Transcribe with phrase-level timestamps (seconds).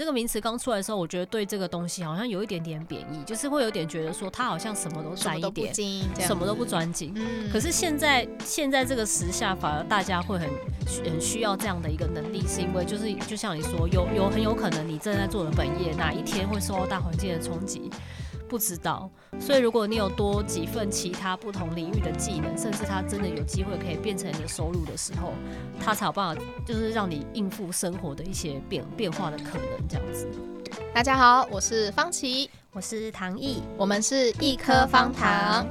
[0.00, 5.74] 这个名词刚出来的时候，我觉得对这个东西好像有一点点贬义，就是会有点觉得说他好像什么都沾一点，
[6.18, 7.12] 什么都不专精。
[7.16, 7.50] 嗯。
[7.52, 10.48] 可是现在现在这个时下，反而大家会很
[11.04, 17.90] 很需要这样的一个能力，是因为就是就像你说，有有很有可能你正在做的本业哪一天会受到大环境的冲击。
[18.50, 19.08] 不知道，
[19.38, 25.34] 所以如果你有多几份其他不同领域的技能，甚至它真的有机会可以变成你的收入的时候，
[25.78, 29.88] 它才有办法，就是让你应付生活的一些变变化的可能。
[29.88, 30.28] 这样子。
[30.92, 35.64] 大家好，我是方琦，我是唐毅，我们是一颗方糖。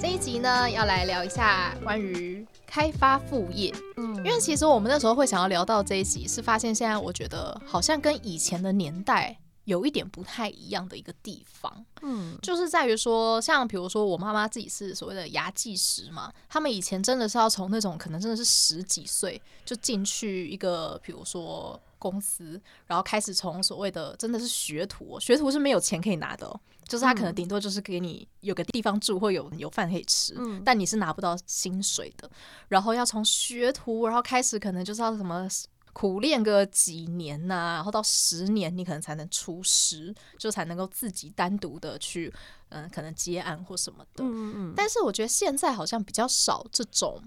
[0.00, 3.70] 这一集呢，要来聊一下关于开发副业。
[3.98, 9.36] 嗯，因为其实我们那时候会想要聊到这一集，是发现现在我觉得好像跟以前的年代。
[9.64, 32.28] 有一点不太一样的一个地方，嗯，就是在于说，像比如说我妈妈自己是所谓的牙技师嘛，他们以前真的是要从那种可能真的是十几岁就进去一个，比如说公司，然后开始从所谓的真的是学徒，学徒是没有钱可以拿的，就是他可能顶多就是给你有个地方住或有有饭可以吃，嗯，但你是拿不到薪水的，
[32.66, 35.48] 然后要从学徒，然后开始可能就是要什么。
[35.92, 42.32] 苦练个几年呐、啊，然后到十年，你可能才能出师，就才能够自己单独的去，
[42.70, 44.24] 嗯、呃，可能接案或什么的。
[44.24, 44.74] 嗯嗯。
[44.74, 47.22] 但是我觉得现在好像比较少这种，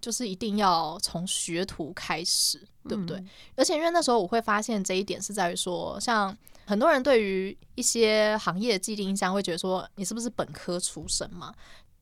[0.00, 3.16] 就是一定要从学徒开始，对不对？
[3.16, 11.54] 嗯、而且因为那时候我会发现这一点是在于说，像很多人对于一些行业的既定印象会觉得说，你是不是本科出身嘛？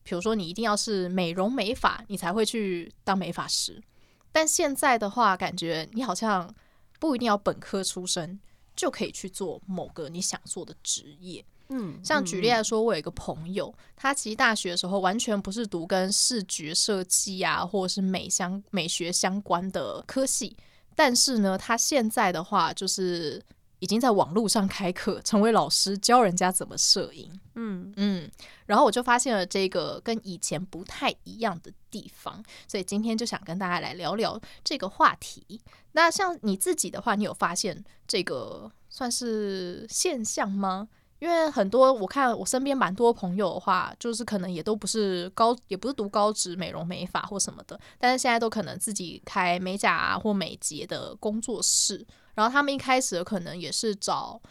[0.03, 3.81] 比如说你一定要是美容美发，你才会去当美发师。
[4.31, 6.53] 但现在的话，感觉你好像
[6.99, 8.39] 不一定要本科出身
[8.75, 11.43] 就可以去做某个你想做的职业。
[11.69, 20.57] 嗯，像举例来说，我有一个朋友，他其实大学的时候完全不是读跟视觉设计啊，或者是美相美学相关的科系，
[20.95, 23.43] 但是呢，他现在的话就是。
[23.79, 27.31] 已经在网络上开课， 成为老师教人家怎么摄影。
[27.55, 28.29] 嗯嗯，
[28.65, 35.61] 然后我就发现了这个跟以前不太一样的地方，所以今天就想跟大家来聊聊这个话题。
[35.93, 40.87] 那像你自己的话，你有发现这个算是现象吗？
[41.19, 52.07] 因为很多我看我身边蛮多朋友的话，就是可能也都不是高，也不是读高职美容美发或什么的，但是现在都可能自己开美甲啊或美睫的工作室。
[52.39, 54.41] 然后他们一开始可能也是找，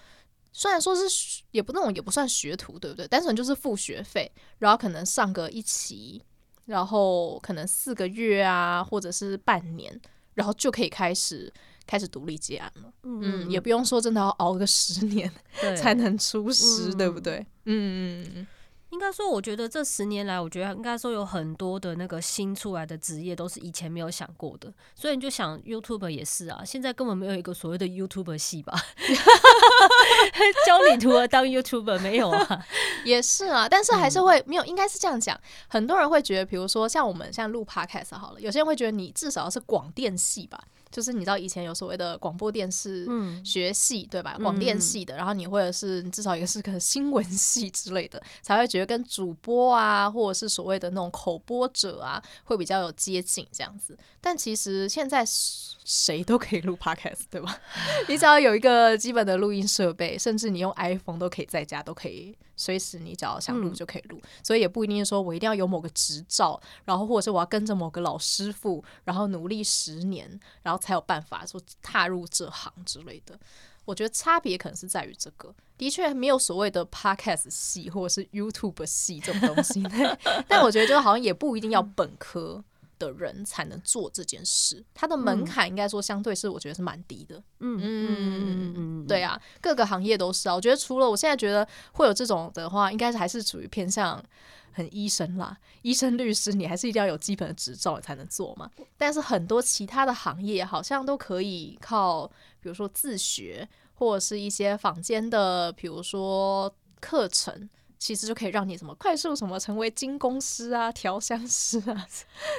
[0.53, 3.09] 虽然说是也不那种也不算学徒，对不对？
[3.09, 6.22] 单纯就是付学费，然后可能上个一期，
[6.66, 9.99] 然后可能四个月啊，或者是半年，
[10.34, 11.50] 然后就可以开始
[11.87, 12.93] 开始独立接案了。
[13.04, 15.32] 嗯，嗯，也不用说真的要熬个十年
[15.75, 17.38] 才能出师，对，对不对？
[17.65, 18.47] 嗯嗯嗯。
[18.91, 24.72] 应该说，我觉得这十年来，我觉得应该说有很多的那个新出来的职业都是以前没有想过的。
[24.94, 28.81] 所以你就想，YouTuber 也是啊，现在根本没有一个所谓的 YouTuber 系吧？
[30.66, 32.66] 教你如何当 YouTuber 没有啊？
[33.04, 35.38] 也是啊，但是还是会没有，应该是这样讲。
[35.69, 40.59] 很多人会觉得，比如说像我们像录 Podcast 好了，有些人会觉得你至少是广电系吧。
[40.91, 43.06] 就是你知道以前有所谓的广播电视
[43.44, 44.37] 学系，嗯、对吧？
[44.41, 53.97] 广电系的，然后你或者是你至少也是个新闻系之类的，才会觉得跟主播啊，或者是所谓的那种口播者啊，会比较有接近这样子。
[54.21, 57.59] 但其实现在谁都可以录 podcast，对吧？
[58.09, 64.19] 你只要有一个基本的录音设备，甚至你用 iPhone 都可以在家都可以，随时你只要想录就可以录。
[64.23, 70.29] 嗯、所以也不一定说我一定要有某个执照，然后或者是我要跟着某个老师傅，然后努力十年，
[70.63, 70.79] 然后。
[70.89, 73.39] 才有办法说踏入这行之类的，
[73.85, 79.83] 我觉得差别可能是在于这个，的确没有所谓的 podcast 系或者是 YouTube 系这种东西，
[80.49, 82.65] 但我觉得就好像也不一定要本科
[82.99, 87.37] 的人才能做这件事，它的门槛应该说相对是我觉得是蛮低的。
[87.61, 94.23] 嗯嗯嗯嗯，对啊，各个行业都是啊，我觉得除了我现在觉得会有这种的话，应该是还是属于偏向。
[94.71, 98.71] 很医生啦，医生、律师，你还是一定要有基本的执照才能做嘛。
[98.97, 102.25] 但是很多其他的行业好像都可以靠，
[102.61, 107.69] 比如说自学，或者是一些坊间的，比如说课程，
[107.99, 112.06] 其实就可以让你什么快速什么成为金工师啊、调香师啊，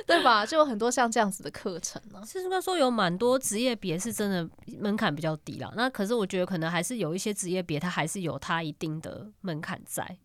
[0.06, 0.46] 对吧？
[0.46, 2.22] 就有很多像这样子的课程呢。
[2.26, 4.48] 其实应该说有蛮多职业别是真的
[4.80, 5.74] 门槛比较低了。
[5.76, 10.18] 那可是我觉得可能还是有一些职业别，它还是有它一定的门槛在。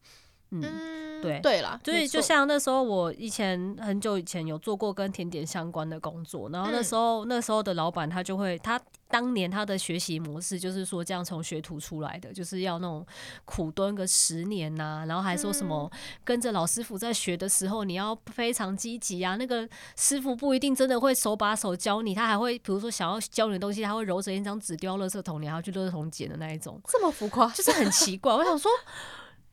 [0.51, 8.81] 嗯，对对啦，所以就像那时候我以前很久以前有做过跟甜点相关的工作，然后那时候、嗯、那时候的老板他就会他。
[9.07, 13.07] 当年他的学习模式就是说，这样从学徒出来的，就是要那种
[13.45, 15.89] 苦蹲个十年呐、啊，然后还说什么
[16.25, 19.37] 跟着老师傅在学的时候，你要非常积极啊。
[19.37, 26.81] 那个师傅不一定真的会手把手教你，他还会比如说想要教你的东西，他会揉着一张纸丢垃圾桶，你还要去垃圾桶捡的那一种。
[26.89, 28.35] 这么浮夸，就是很奇怪。
[28.35, 28.69] 我想说，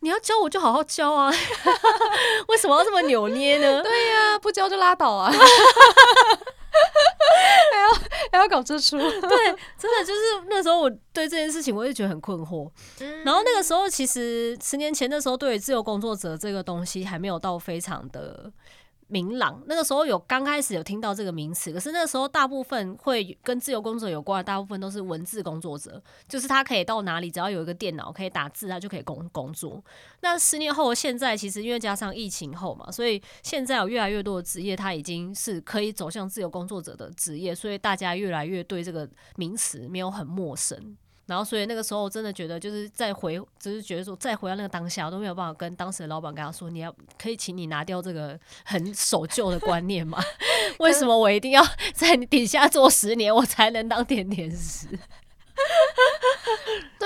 [0.01, 1.31] 你要教我就好好教啊，
[2.49, 3.81] 为什么要这么扭捏呢？
[3.81, 5.31] 对呀、啊，不教就拉倒啊。
[7.71, 7.89] 还要
[8.31, 9.09] 还要搞这出，对，
[9.77, 12.69] 真的就是那时候我对这件事情我也觉得很困惑。
[13.23, 18.51] 然后那个时候其实十年前那时候，对于自由工作者这个东西还没有到非常的。
[19.11, 29.83] 明朗，那个时候有刚开始有听到这个名词，可是那个时候大部分会跟自由工作有关的，大部分都是文字工作者，就是他可以到哪里，只要有一个电脑可以打字，他就可以工工作。
[30.21, 40.95] 那十年后，现在其实因为加上疫情后嘛，所以现在有越来越多的职业，它已经是可以走向自由工作者的职业，所以大家越来越对这个名词没有很陌生。
[41.27, 50.21] 然后，所以那个时候我真的觉得，就是再回，只是觉得说，再回到那个当下，我都没有办法跟当时的老板跟他说，你要可以请你拿掉这个很守旧的观念吗？
[50.79, 51.63] 为什么我一定要
[51.93, 54.87] 在你底下做十年，我才能当甜点师？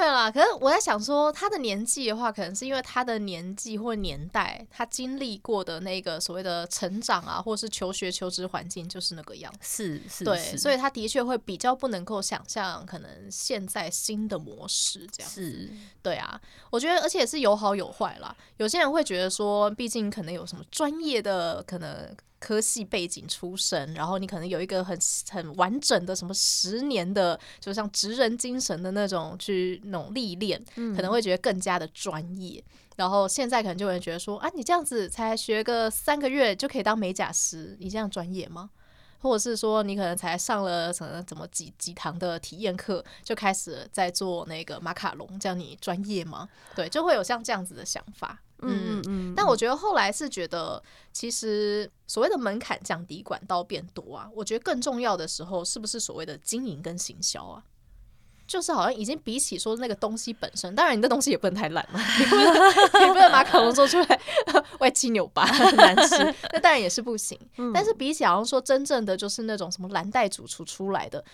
[0.05, 15.71] 对啦，可是我在想说，他的年纪的话，可能是因为他的年纪或年代，他经历过的那个所谓的成长啊，或是求学求职环境就是那个样子，是是，对，所以他的确会比较不能够想象，可能现在新的模式这样子，是，
[16.03, 18.35] 对啊，我觉得，而且是有好有坏啦。
[18.57, 22.15] 有些人会觉得说，毕竟可能有什么专业的可能。
[22.45, 24.95] 科系背景出身，然后你可能有一个很
[25.31, 32.63] 很完整的什么十年的，就像职人精神的那种去那种历练，可能会觉得更加的专业。
[32.97, 38.69] 然后现在可能就会觉得说，啊，你这样子才学个三个月就可以当美甲师，你这样专业吗？
[39.19, 46.47] 或者是说你可能才上了什么怎么几几堂的体验课，就开始在做那个马卡龙，这样你专业吗？
[46.75, 48.39] 对，就会有像这样子的想法。
[48.61, 50.81] 嗯嗯嗯，但我觉得后来是觉得，
[51.11, 54.29] 其实所谓的门槛降低，管道变多啊。
[54.33, 57.63] 我觉得更重要的时候，是不是所谓的经营跟行销啊？
[58.47, 62.45] 就是好像已经比起说那个东西本身，当然你的东西也不能太烂嘛，你不能
[63.07, 64.21] 你不能把卡龙做出来
[64.79, 66.17] 歪七扭八很难吃，
[66.53, 67.39] 那当然也是不行。
[67.73, 71.25] 但是比起好像说真正的就是那种什么蓝带主厨出来的。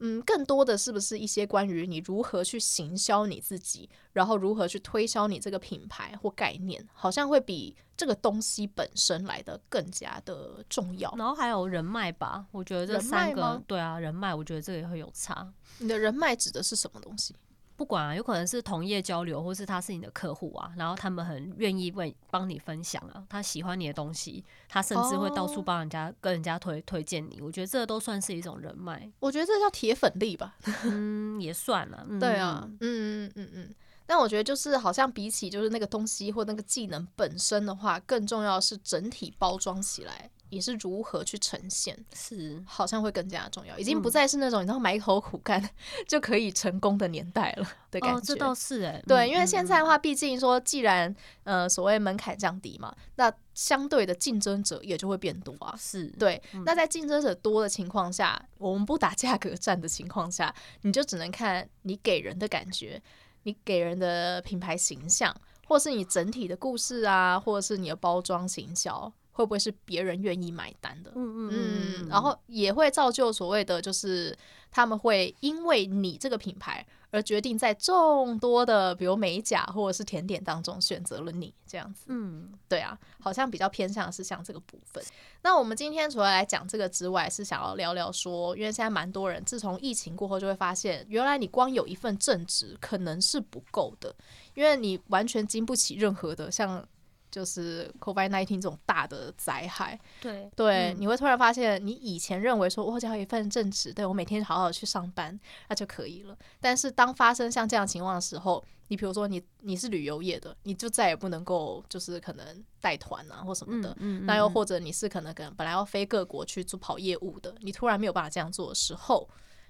[0.00, 11.12] 嗯，更多的是不是一些关于你如何去行销你自己，然后如何去推销你这个品牌或概念，好像会比这个东西本身来的更加的重要。
[11.18, 15.52] 然后还有人脉吧，我觉得这三个，对啊，人脉，我觉得这个也会有差。
[15.78, 17.34] 你的人脉指的是什么东西？
[17.78, 27.40] 不管啊，有可能是同业交流，或是他是你的客户啊，然后他们很愿意为帮你分享啊，他喜欢你的东西，他甚至会到处帮人家、哦、跟人家推推荐你。
[27.40, 29.08] 我觉得这都算是一种人脉。
[29.20, 32.04] 我觉得这叫铁粉力吧， 嗯，也算了。
[32.10, 33.74] 嗯、对啊，嗯嗯嗯嗯。
[34.04, 40.28] 但我觉得就是好像比起就是那个东西或那个技能本身的话，更重要的是整体包装起来。
[40.50, 45.62] 也是如何去呈现，是好像会更加重要，已经不再是那种你知道埋头苦干
[46.08, 48.18] 就可以成功的年代了的感觉。
[48.18, 51.14] 哦，这倒是哎，对，因为现在的话，毕竟说，既然
[51.44, 55.74] 呃所谓门槛降低嘛，那相对的竞争者也就会变多啊。
[55.78, 63.02] 是对，那在竞争者多的情况下，我们不打价格战的情况下，你就只能看你给人的感觉，
[63.42, 65.34] 你给人的品牌形象，
[65.66, 69.12] 或是你整体的故事啊，或者是你的包装行销。
[69.38, 71.12] 会不会是别人愿意买单的？
[71.14, 74.36] 嗯嗯嗯，然后也会造就所谓的，就是
[74.68, 82.06] 他们会因为你这个品牌而决定在众多的，比如美甲或者是甜点当中选择了你这样子。
[82.08, 85.00] 嗯，对啊，好像比较偏向的是像这个部分。
[85.42, 94.12] 那我们今天除了来讲这个之外，是想要聊聊说，因为现在蛮多人自从疫情过后就会发现，原来你光有一份正职可能是不够的，
[94.54, 96.84] 因为你完全经不起任何的像。
[97.30, 106.36] 就是 COVID-19 这种大的灾害，对对，嗯、你会突然发现，你以前认为说我只要一份正职，对我每天好好去上班，那就可以了。
[106.60, 119.28] 但是当发生像这样情况的时候，你比如说你你是旅游业的，你就再也不能够就是可能带团啊或什么的，嗯嗯嗯、那又或者你是可能可能本来要飞各国去做跑业务的，你突然没有办法这样做的时候。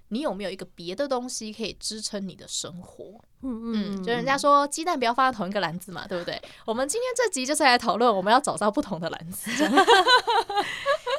[0.08, 3.20] 你有没有一个别的东西可以支撑你的生活？
[3.42, 6.40] 嗯嗯，就人家说鸡蛋不要放在同一个篮子嘛，对不对？
[6.64, 9.50] 我们今天这集就是来讨论我们要找到不同的篮子。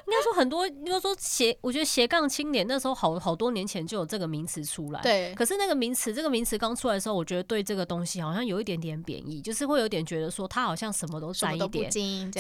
[0.10, 5.00] 应该说很多，应该说斜，我觉得斜杠青年那时候好好多年前就有这个名词出来。
[5.02, 5.36] 对。
[5.36, 11.92] 可是那个名词，这个名词刚出来的时候，我觉得对这个东西好像有一点点贬义，就是会有点觉得说他好像什么都沾一点，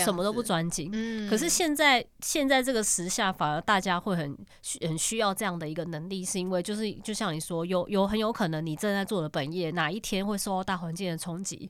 [0.03, 0.89] 什么都不专精。
[0.91, 1.29] 嗯。
[1.29, 4.35] 可是现在现在这个时下，反而大家会很
[4.81, 11.69] 很需要这样的一个能力，是因为就是就像你说，有有很有可能你正在做的本业哪一天会受到大环境的冲击。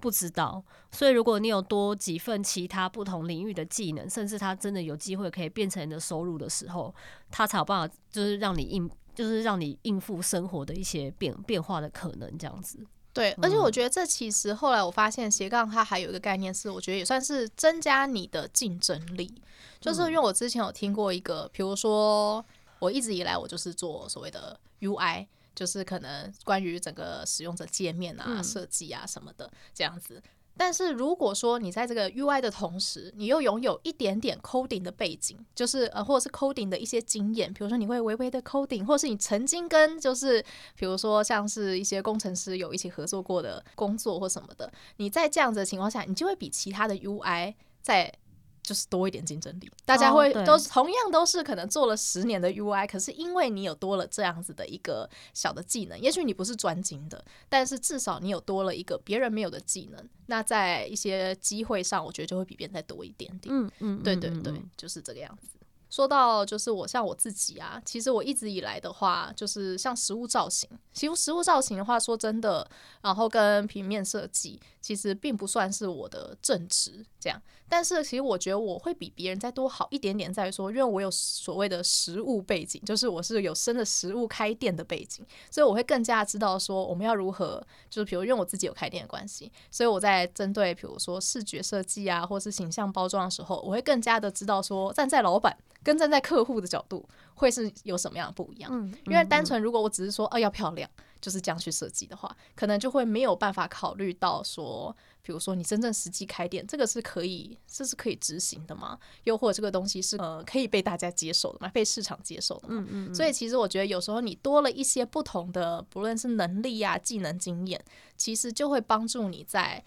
[0.00, 6.94] 不知道，所以如果你有多几份其他不同领域的技能，甚至他真的有机会可以变成你的收入的时候，
[7.30, 12.78] 他才有办法，就是让你应，就是让你应付生活的一些变变化的可能，这样子。
[13.12, 19.32] 对，而且我觉得这其实后来我发现斜杠它还有一个概念是，我觉得也算是增加你的竞争力。
[19.80, 22.44] 就是因为我之前有听过一个，比如说
[22.80, 25.26] 我一直以来我就是做所谓的 UI。
[25.54, 30.22] 就是可能关于整个使用者界面啊、设计啊什么的这样子。
[30.56, 40.40] 但是如果说你在这个 UI 的同时，你又拥有一点点 coding 的背景，就是呃或者是 coding 的一些经验，比如说你会微微的 coding，或是你曾经跟就是
[40.76, 48.14] 比如说像是一些工程师有一起合作过的工作或什么的，你在这样子的情况下，你就会比其他的 UI 在。
[48.64, 63.54] 就是多一点竞争力，大家会都同样都是可能做了十年的 UI，可是因为你有多了这样子的一个小的技能，也许你不是专精的，但是至少你有多了一个别人没有的技能，那在一些机会上，我觉得就会比别人再多一点点。
[63.54, 65.48] 嗯嗯，对对对，就是这个样子。
[65.90, 72.68] 说到就是我像我自己啊，其实我一直以来的话，就是像实物造型，其实实物造型的话，说真的，
[73.00, 77.40] 然后跟平面设计，其实并不算是我的正职这样。
[77.66, 95.56] 但是其实我觉得我会比别人再多好一点点，在于说，因为我有所谓的实物背景，就是我是有生的实物开店的背景，所以我会更加知道说我们要如何，就是比如因为我自己有开店的关系，所以我在针对比如说视觉设计啊，或是形象包装的时候，我会更加的知道说站在老板。
[95.82, 98.70] 跟站在客户的角度，会是有什么样的不一样？
[98.72, 100.88] 嗯，因为单纯如果我只是说，哦，要漂亮，
[101.24, 108.98] 就是这样去设计的话，可能就会没有办法考虑到说，比如说你真正实际开店，这个是可以，这是可以执行的吗？
[109.22, 111.70] 又或者这个东西是呃可以被大家接受的吗？
[111.72, 112.74] 被市场接受的吗？
[112.76, 113.14] 嗯嗯。
[113.14, 117.82] 所以其实我觉得有时候你多了一些不同的，不论是能力呀、技能、经验，
[118.18, 119.82] 其实就会帮助你在，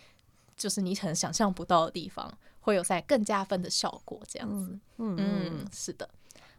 [0.57, 2.35] 就是你可能想象不到的地方。
[2.59, 6.09] 会有在更加分的效果，这样子，嗯，嗯，是的，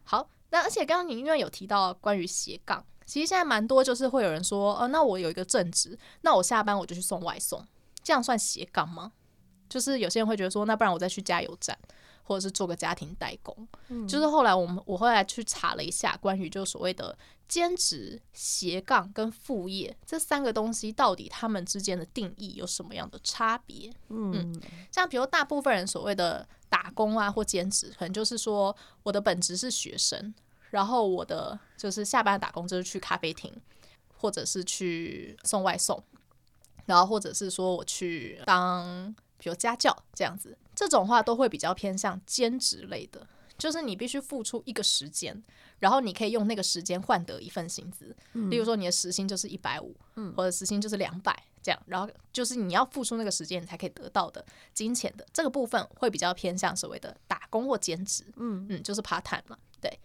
[0.03, 7.65] 好，那而且刚刚你因为有提到关于斜杠，其实现在蛮多就是会有人说，呃，那我有一个正职，那我下班我就去送外送，
[8.03, 9.11] 这样算斜杠吗？
[9.67, 11.77] 就是有些人会觉得说，那不然我再去加油站。
[12.21, 23.91] 或者是做个家庭代工，嗯，就是后来我们我后来去查了一下，关于就所谓的兼职、斜杠跟副业这三个东西，到底他们之间的定义有什么样的差别？
[24.09, 24.61] 嗯，嗯，
[24.91, 30.31] 像比如大部分人所谓的打工啊或兼职，可能就是说我的本职是学生，
[30.69, 33.53] 然后我的就是下班打工就是去咖啡厅，
[34.17, 36.03] 或者是去送外送，
[36.85, 40.57] 然后或者是说我去当比如家教这样子。
[40.75, 45.43] 这种话都会比较偏向兼职类的，就是你必须付出一个时间，
[45.79, 48.15] 然后你可以用那个时间换得一份薪资。
[48.31, 49.93] 嗯、例如说你的时薪就是一百五，
[50.37, 58.23] 或者时薪就是两百这样，然后就是你要付出那个时间，你才可以得到的金钱的这个部分会比较偏向所谓的打工或兼职。
[58.37, 59.99] 嗯嗯，就是 part time 嘛，对。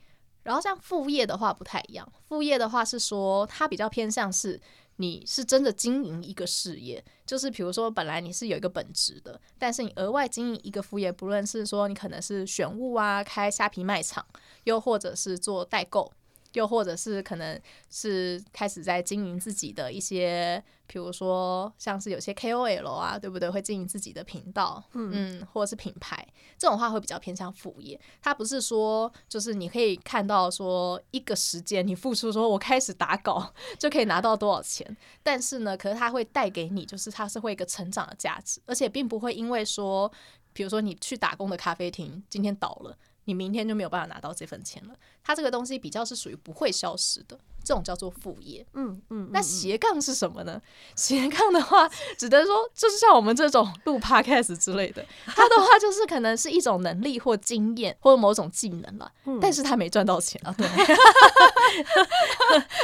[0.44, 4.60] 然后像副业的话不太一样，副业的话是说它比较偏向是。
[4.98, 14.24] 你是真的经营一个事业，就是比如说本来你是有一个本职的，但是你额外经营一个副业，不论是说你可能是选物啊，开虾皮卖场，
[14.62, 16.12] 又或者是做代购。
[16.54, 23.48] 又或者是可能是开始在经营自己的一些，比如说像是有些 KOL 啊，对不对？
[23.50, 28.00] 会经营自己的频道，嗯，嗯，或者是品牌，这种话会比较偏向副业。
[28.22, 40.10] 它不是说就是你可以看到说一个时间你付出说我开始打稿就可以拿到多少钱，但是呢，可是它会带给你就是它是会一个成长的价值，而且并不会因为说，
[40.52, 42.96] 比如说你去打工的咖啡厅今天倒了。
[43.24, 44.96] 你明天就没有办法拿到这份钱了。
[45.22, 48.64] 它这个东西比较是属于不会消失的，这种叫做副业。
[48.74, 49.30] 嗯嗯，嗯。
[49.32, 50.60] 那斜杠是什么呢？
[50.94, 59.10] 斜杠的话， 只能说就是像我们这种录 podcast 之类的， 它的话就是可能是一种能力或经验或者某种技能了。
[59.24, 59.38] 嗯。
[59.40, 60.54] 但是他没赚到钱啊。
[60.56, 60.66] 对。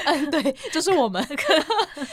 [0.07, 1.23] 嗯，对，就是我们。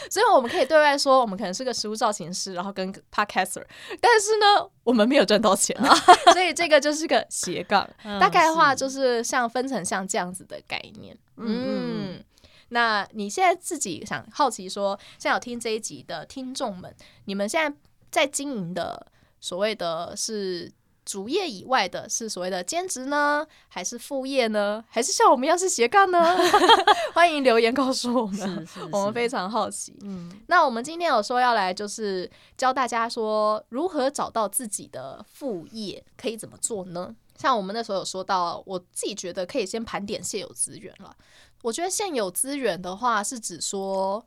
[0.09, 3.63] 所以我们可以对外说，我们可能是个食物造型师，然后跟 podcaster，
[4.01, 5.95] 但是呢，我们没有赚到钱啊。
[6.33, 7.87] 所以这个就是个斜杠。
[8.19, 12.23] 大概的话就是像分成像这样子的概念，嗯，嗯，
[12.69, 16.93] 那你现在自己想好奇说，现在有听这一集的听众们，
[17.25, 17.77] 你们现在
[18.11, 19.07] 在经营的
[19.39, 20.71] 所谓的是
[21.05, 26.35] 主业以外的是所谓的兼职呢，还是副业呢，还是像我们一样是斜杠呢？
[27.13, 29.95] 欢迎留言告诉我们，是是是 我们非常好奇。
[30.01, 37.15] 嗯，那我们今天有说要来就是教大家说如何找到自己的副业，可以怎么做呢？
[37.37, 41.15] 像我们那时候有说到，我自己觉得可以先盘点现有资源了。
[41.61, 44.25] 我觉得现有资源的话，是指说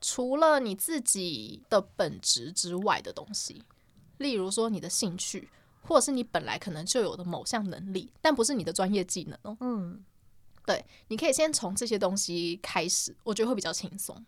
[0.00, 3.62] 除了你自己的本职之外的东西，
[4.18, 5.48] 例如说你的兴趣，
[5.82, 9.56] 或者是你本来可能就有的某项能力，但不是你的专业技能哦。
[9.60, 10.04] 嗯，
[10.66, 14.24] 对，你可以先从这些东西开始，我觉得会比较轻松。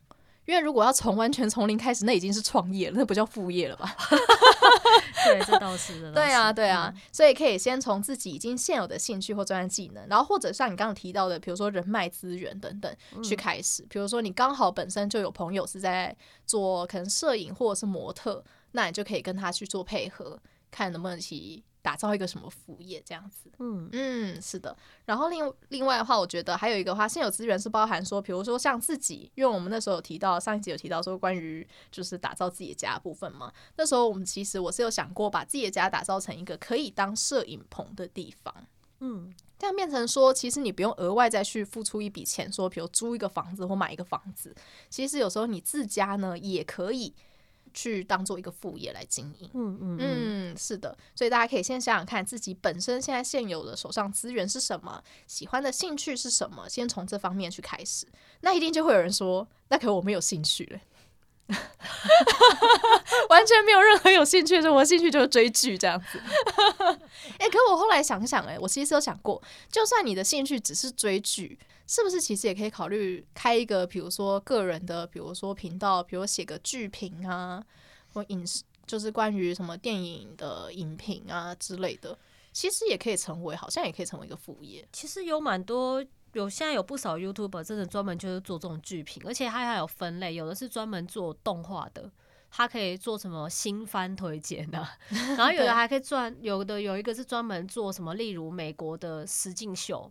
[0.46, 3.96] 因为如果要从完全从零开始，那已经是创业了，那不叫副业了吧？
[5.26, 6.12] 对，这倒是的。
[6.12, 13.82] 对啊，对啊，嗯、所以可以先从自己已经现有的兴趣或专业技能，然后或者像你刚刚提到的，比如说人脉资源等等去开始。
[13.82, 20.38] 嗯、比如说你刚好本身就有朋友是在做可能摄影或者是模特，那你就可以跟他去做配合，
[20.70, 21.64] 看能不能一起。
[21.82, 24.76] 打造一个什么副业这样子，嗯嗯，是的。
[25.04, 33.52] 然后另另外的话，我觉得还有一个话，现有资源是包含说，比如说像自己，因为我们那时候有提到上一集有提到说关于就是打造自己的家的部分嘛。
[33.76, 38.52] 那时候我们其实我是有想过把自己的家打造成一个可以当摄影棚的地方，
[38.98, 44.52] 嗯，这样变成说，其实你不用额外再去付出一笔钱，说比如租一个房子或买一个房子，
[44.90, 47.14] 其实有时候你自家呢也可以。
[47.76, 58.06] 去当做一个副业来经营，嗯嗯嗯，是的，所以大家可以先想想看自己本身现在现有的手上资源是什么，喜欢的兴趣是什么，先从这方面去开始。
[58.40, 60.80] 那一定就会有人说，那可我没有兴趣了，
[63.28, 66.18] 完全没有任何有兴趣的，我兴趣就是追剧这样子。
[67.38, 71.58] 哎、欸，可我后来想想、欸，哎，我其实有想过，就算你的兴趣只是追剧。
[71.86, 77.64] 是不是其实也可以考虑开一个，比如说个人的，比如说频道，比如写个剧评啊，
[78.12, 82.18] 或影视，就是关于什么电影的影评啊之类的，
[82.52, 84.86] 其实也可以成为，好像也可以成为一个副业。
[84.92, 92.10] 其实有蛮多，有现在有不少 YouTuber 真的专门就是做这种剧评，而且它还有分类，有的是专门做动画的，
[92.50, 94.84] 它可以做什么新番推荐的，
[95.38, 100.10] 然后有的还可以赚，有的有一个是专门做什么，例如美国的实境秀。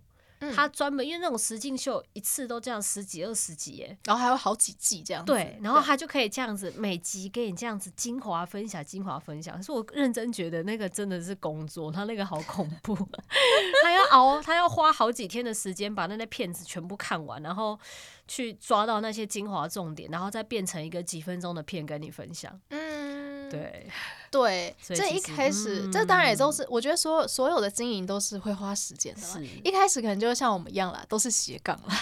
[0.53, 5.31] 他专门因为那种实境秀一次都这样十几二十集耶，然后还有好几季这样子。
[5.31, 9.55] 对，然后他就可以这样子每集给你这样子精华分享，精华分享。
[9.57, 12.95] 可是我认真觉得那个真的是工作，他那个好恐怖，
[13.83, 17.79] 他要熬，他要花好几天的时间把那些片子全部看完，然后
[18.27, 22.59] 去抓到那些精华重点，然后再变成一个几分钟的片跟你分享。
[22.69, 23.04] 嗯，
[23.55, 23.91] 对。
[24.31, 29.21] 对，这一开始，嗯、这当然也都是，我觉得所有所有的经营都是会花时间的。
[29.21, 31.95] 是一开始可能就像我们一样啦，都是斜杠啦。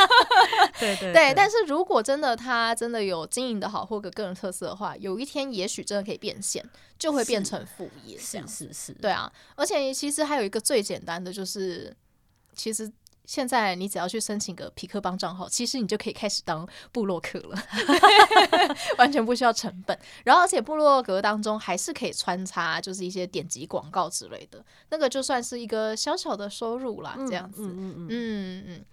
[0.80, 1.34] 对对。
[1.34, 6.64] 但是如果真的他真的有经营的好，或者个人特色的话，有一天也许真的可以变现，
[6.98, 8.18] 就会变成副业。
[8.18, 8.92] 这样是是是，是。
[8.94, 11.94] 对啊，而且其实还有一个最简单的就是，
[12.56, 12.90] 其实。
[13.28, 17.62] 现在你只要去申请个皮克邦账号，其实你就可以开始当部落客了，
[18.96, 19.96] 完全不需要成本。
[20.24, 27.66] 然后，而且部落格当中还是可以穿插，就是一些点击广告之类的，那个就算是一个小小的收入啦，这样子。
[27.66, 28.84] 嗯嗯嗯嗯嗯，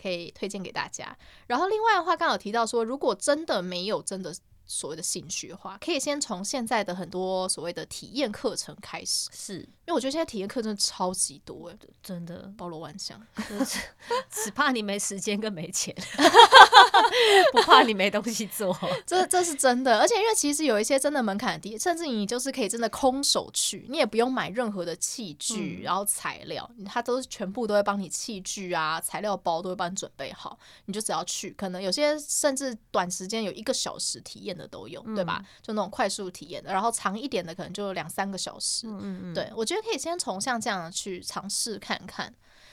[0.00, 1.14] 可以推荐给大家。
[1.46, 4.34] 然后另外的话，刚好提到说，如果真的没有真的。
[4.72, 13.20] 所谓的兴趣的话，可以先从现在的很多所谓的体验课程开始，是因为我觉得现在体验课真的超级多哎，真的包罗万象，
[14.32, 15.94] 只怕你没时间跟没钱，
[17.52, 18.74] 不怕你没东西做，
[19.06, 19.98] 这这是真的。
[20.00, 31.50] 而且因为其实有一些真的门槛低，甚至你就是可以真的空手去，你也不用买任何的器具，嗯、然后材料，它都是全部都会帮你器具啊、材料包都会帮你准备好，你就只要去。
[31.50, 34.61] 可能有些甚至短时间有一个小时体验的。
[34.68, 35.44] 都有，对吧？
[35.60, 38.86] 就那种快速体验的，然后长一点的可能就两三个小时。
[38.86, 42.32] 嗯嗯，对，我觉得可以先从像这样去尝试看看。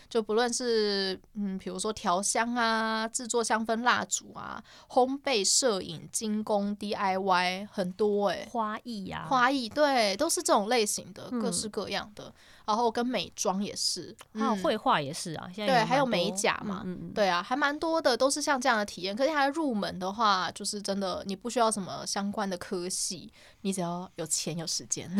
[0.09, 12.23] 就不论是嗯，比如说调香啊、制作香氛蜡烛啊、烘焙、摄影、精工、DIY，很多哎、欸，花艺呀、啊，花艺，对，都是这种类型的，各式各样的。
[12.25, 12.33] 嗯
[12.69, 15.45] 然后跟美妆也是，还有绘画也是啊。
[15.47, 19.15] 嗯、现在对，还有美甲嘛，嗯嗯对啊，还蛮多的，都是像这样的体验。
[19.15, 25.09] 可是它入门的话，就是真的你不需要什么相关的科系，你只要有钱有时间。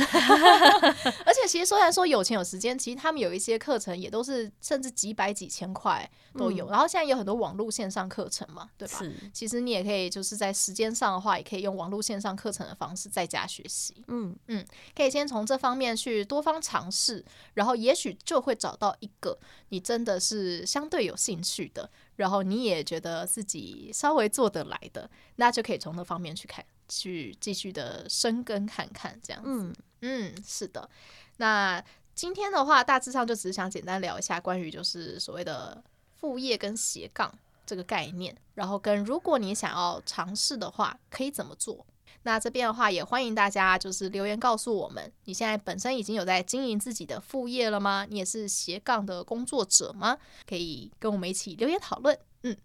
[1.26, 6.08] 而且其实虽然说有钱有时间，其实他们有一些课程也都是甚至几百几千块
[6.38, 6.68] 都有。
[6.68, 9.00] 嗯、然后现在有很多网络线上课程嘛，对吧？
[9.34, 14.04] 其实你也可以就是在时间上的话，也可以用网络线上课程的方式在家学习。
[14.08, 14.64] 嗯嗯，
[14.96, 17.26] 可以先从这方面去多方尝试。
[17.54, 19.38] 然后也许就会找到一个
[19.69, 29.49] 你真的是相对有兴趣的，然后你也觉得自己稍微做得来的，那就可以从那方面去看，去继续的深耕看看这样子。
[29.49, 30.89] 嗯，嗯，是的。
[31.38, 31.84] 那
[32.15, 35.84] 今天的话，大致上就只是想简单聊一下关于就是所谓的
[36.19, 37.34] 副业跟斜杠
[37.65, 41.86] 这个概念，然后跟如果你想要尝试的话，可以怎么做。
[42.23, 48.05] 那这边的话，也欢迎大家就是留言告诉我们，你现在本身已经有在经营自己的副业了吗？
[48.10, 50.17] 你也是斜杠的工作者吗？
[50.47, 52.17] 可以跟我们一起留言讨论。
[52.43, 52.55] 嗯，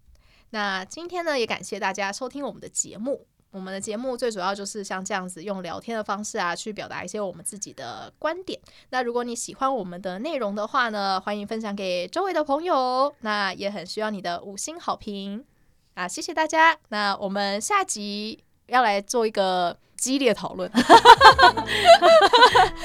[0.49, 3.25] 那今天呢，也感谢大家收听我们的节目。
[3.51, 8.59] 我们的节目最主要就是像这样子用聊天的方式啊，去表达一些我们自己的观点。
[8.89, 13.15] 那如果你喜欢我们的内容的话呢，欢迎分享给周围的朋友。
[13.21, 15.45] 那也很需要你的五星好评
[15.93, 16.77] 啊，谢谢大家。
[16.89, 18.44] 那我们下集。
[18.67, 20.69] 要来做一个激烈讨论，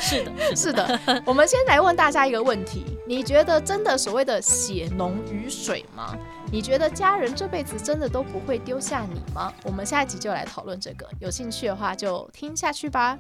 [0.01, 1.23] 是的，是的。
[1.25, 6.17] 我们先来问大家一个问题：你觉得真的所谓的血浓于水吗？
[6.53, 9.53] 你觉得家人这辈子真的都不会丢下你吗？
[9.65, 13.19] 我们下一集就来讨论这个，有兴趣的话就听下去吧。